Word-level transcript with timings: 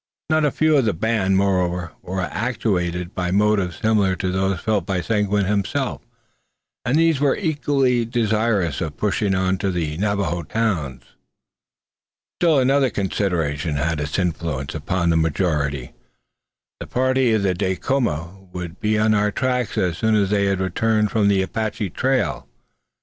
Not 0.31 0.45
a 0.45 0.49
few 0.49 0.77
of 0.77 0.85
the 0.85 0.93
band, 0.95 1.37
moreover, 1.37 1.91
were 2.01 2.21
actuated 2.21 3.13
by 3.13 3.29
motives 3.29 3.77
similar 3.83 4.15
to 4.15 4.31
those 4.31 4.59
felt 4.59 4.83
by 4.83 4.99
Seguin 4.99 5.45
himself, 5.45 6.01
and 6.83 6.97
these 6.97 7.19
were 7.19 7.35
equally 7.37 8.03
desirous 8.03 8.81
of 8.81 8.97
pushing 8.97 9.35
on 9.35 9.59
to 9.59 9.69
the 9.69 9.97
Navajo 9.97 10.41
towns. 10.41 11.03
Still 12.41 12.57
another 12.57 12.89
consideration 12.89 13.75
had 13.75 14.01
its 14.01 14.17
influence 14.17 14.73
upon 14.73 15.11
the 15.11 15.17
majority. 15.17 15.93
The 16.79 16.87
party 16.87 17.31
of 17.33 17.43
Dacoma 17.59 18.39
would 18.51 18.79
be 18.79 18.97
on 18.97 19.13
our 19.13 19.29
track 19.31 19.77
as 19.77 19.99
soon 19.99 20.15
as 20.15 20.31
they 20.31 20.45
had 20.45 20.59
returned 20.59 21.11
from 21.11 21.27
the 21.27 21.43
Apache 21.43 21.91
trail. 21.91 22.47